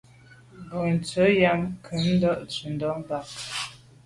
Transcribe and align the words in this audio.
Bontse 0.69 1.23
yàm 1.41 1.61
kùmte 1.85 2.29
ntshundà 2.43 2.89
bag. 3.07 3.25